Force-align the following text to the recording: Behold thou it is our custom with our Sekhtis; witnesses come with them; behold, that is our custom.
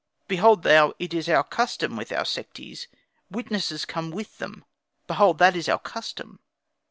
Behold 0.27 0.63
thou 0.63 0.95
it 0.97 1.13
is 1.13 1.29
our 1.29 1.43
custom 1.43 1.95
with 1.95 2.11
our 2.11 2.23
Sekhtis; 2.25 2.87
witnesses 3.29 3.85
come 3.85 4.09
with 4.09 4.39
them; 4.39 4.65
behold, 5.05 5.37
that 5.37 5.55
is 5.55 5.69
our 5.69 5.77
custom. 5.77 6.39